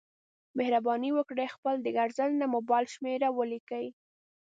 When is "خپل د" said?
1.55-1.87